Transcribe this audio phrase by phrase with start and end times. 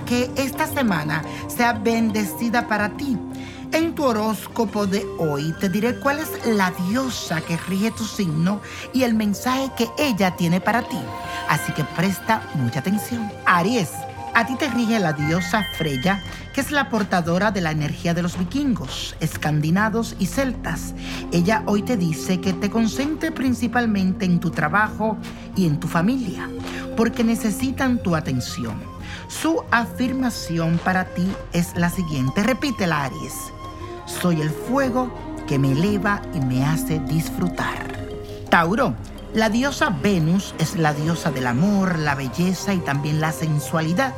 [0.00, 3.16] que esta semana sea bendecida para ti.
[3.72, 8.60] En tu horóscopo de hoy te diré cuál es la diosa que rige tu signo
[8.92, 10.98] y el mensaje que ella tiene para ti.
[11.48, 13.30] Así que presta mucha atención.
[13.46, 13.90] Aries.
[14.34, 16.22] A ti te rige la diosa Freya,
[16.54, 20.94] que es la portadora de la energía de los vikingos, escandinavos y celtas.
[21.32, 25.18] Ella hoy te dice que te concentre principalmente en tu trabajo
[25.54, 26.48] y en tu familia,
[26.96, 28.80] porque necesitan tu atención.
[29.28, 32.42] Su afirmación para ti es la siguiente.
[32.42, 33.34] Repítela, Aries.
[34.06, 35.12] Soy el fuego
[35.46, 38.06] que me eleva y me hace disfrutar.
[38.50, 38.94] Tauro.
[39.34, 44.12] La diosa Venus es la diosa del amor, la belleza y también la sensualidad,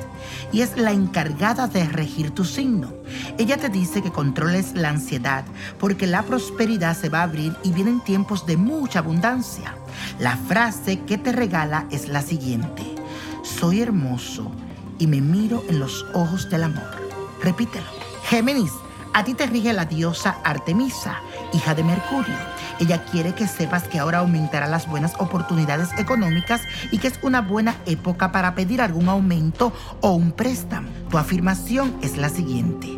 [0.50, 2.92] y es la encargada de regir tu signo.
[3.36, 5.44] Ella te dice que controles la ansiedad,
[5.80, 9.74] porque la prosperidad se va a abrir y vienen tiempos de mucha abundancia.
[10.20, 12.82] La frase que te regala es la siguiente,
[13.42, 14.52] soy hermoso
[14.98, 16.88] y me miro en los ojos del amor.
[17.42, 17.86] Repítelo.
[18.28, 18.72] Géminis,
[19.12, 21.16] a ti te rige la diosa Artemisa,
[21.52, 22.34] hija de Mercurio.
[22.80, 27.40] Ella quiere que sepas que ahora aumentará las buenas oportunidades económicas y que es una
[27.40, 30.88] buena época para pedir algún aumento o un préstamo.
[31.10, 32.88] Tu afirmación es la siguiente.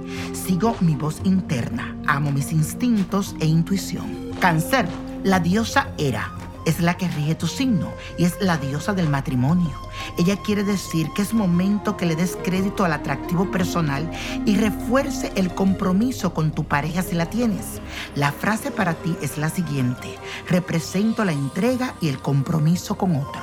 [0.46, 4.30] Sigo mi voz interna, amo mis instintos e intuición.
[4.38, 4.86] Cáncer,
[5.24, 6.30] la diosa Hera
[6.64, 9.72] es la que rige tu signo y es la diosa del matrimonio.
[10.16, 14.08] Ella quiere decir que es momento que le des crédito al atractivo personal
[14.44, 17.80] y refuerce el compromiso con tu pareja si la tienes.
[18.14, 20.16] La frase para ti es la siguiente.
[20.48, 23.42] Represento la entrega y el compromiso con otro.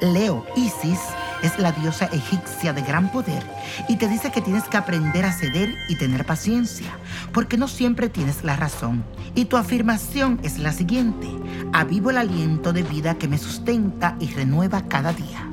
[0.00, 1.00] Leo, Isis
[1.44, 3.44] es la diosa egipcia de gran poder
[3.88, 6.88] y te dice que tienes que aprender a ceder y tener paciencia,
[7.32, 9.04] porque no siempre tienes la razón.
[9.34, 11.28] Y tu afirmación es la siguiente,
[11.72, 15.46] avivo el aliento de vida que me sustenta y renueva cada día.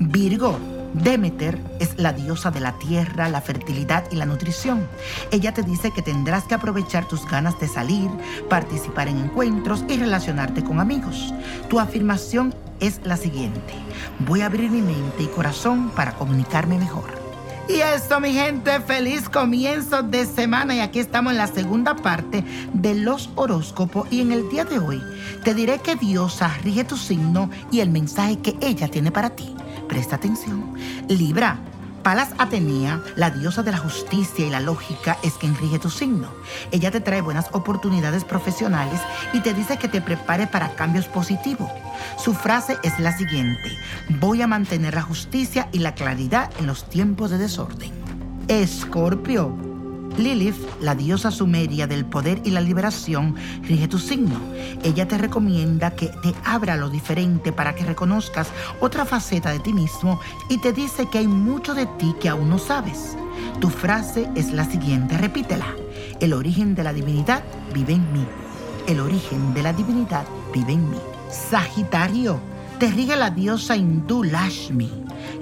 [0.00, 0.58] Virgo,
[0.94, 4.86] Demeter es la diosa de la tierra, la fertilidad y la nutrición.
[5.30, 8.08] Ella te dice que tendrás que aprovechar tus ganas de salir,
[8.48, 11.32] participar en encuentros y relacionarte con amigos.
[11.68, 13.74] Tu afirmación es la siguiente.
[14.20, 17.26] Voy a abrir mi mente y corazón para comunicarme mejor.
[17.68, 20.76] Y esto, mi gente, feliz comienzo de semana.
[20.76, 24.06] Y aquí estamos en la segunda parte de los horóscopos.
[24.10, 25.02] Y en el día de hoy
[25.42, 29.55] te diré que Diosa rige tu signo y el mensaje que ella tiene para ti.
[29.88, 30.74] Presta atención.
[31.08, 31.58] Libra.
[32.02, 36.28] Palas Atenea, la diosa de la justicia y la lógica, es quien rige tu signo.
[36.70, 39.00] Ella te trae buenas oportunidades profesionales
[39.32, 41.68] y te dice que te prepare para cambios positivos.
[42.16, 43.76] Su frase es la siguiente,
[44.20, 47.90] voy a mantener la justicia y la claridad en los tiempos de desorden.
[48.46, 49.65] Escorpio,
[50.18, 54.40] Lilith, la diosa sumeria del poder y la liberación, rige tu signo.
[54.82, 58.48] Ella te recomienda que te abra lo diferente para que reconozcas
[58.80, 60.18] otra faceta de ti mismo
[60.48, 63.16] y te dice que hay mucho de ti que aún no sabes.
[63.60, 65.66] Tu frase es la siguiente, repítela.
[66.20, 67.44] El origen de la divinidad
[67.74, 68.24] vive en mí.
[68.86, 70.98] El origen de la divinidad vive en mí.
[71.30, 72.40] Sagitario,
[72.78, 74.90] te rige la diosa hindú Lashmi,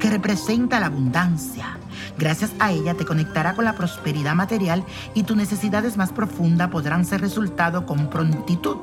[0.00, 1.78] que representa la abundancia
[2.18, 7.04] Gracias a ella te conectará con la prosperidad material y tus necesidades más profundas podrán
[7.04, 8.76] ser resultado con prontitud.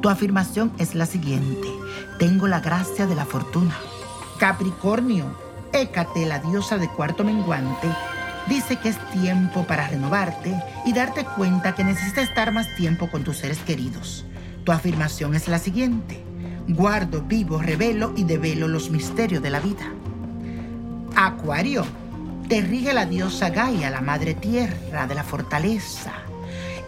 [0.00, 1.68] Tu afirmación es la siguiente.
[2.18, 3.74] Tengo la gracia de la fortuna.
[4.38, 5.24] Capricornio,
[5.72, 7.88] Écate, la diosa de cuarto menguante,
[8.48, 13.24] dice que es tiempo para renovarte y darte cuenta que necesitas estar más tiempo con
[13.24, 14.24] tus seres queridos.
[14.64, 16.22] Tu afirmación es la siguiente.
[16.68, 19.84] Guardo, vivo, revelo y develo los misterios de la vida.
[21.14, 21.84] Acuario,
[22.48, 26.12] te rige la diosa Gaia, la madre tierra de la fortaleza.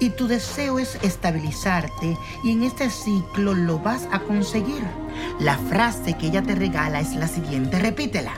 [0.00, 4.84] Y tu deseo es estabilizarte y en este ciclo lo vas a conseguir.
[5.40, 8.34] La frase que ella te regala es la siguiente, repítela.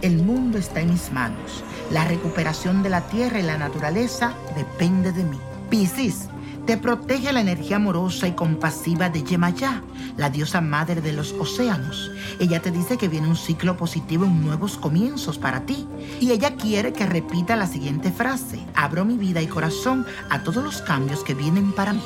[0.00, 1.62] El mundo está en mis manos.
[1.90, 5.38] La recuperación de la tierra y la naturaleza depende de mí.
[5.68, 6.28] Piscis,
[6.66, 9.82] te protege la energía amorosa y compasiva de Yemayá,
[10.16, 12.10] la diosa madre de los océanos.
[12.38, 15.86] Ella te dice que viene un ciclo positivo en nuevos comienzos para ti.
[16.20, 18.60] Y ella quiere que repita la siguiente frase.
[18.74, 22.02] Abro mi vida y corazón a todos los cambios que vienen para mí.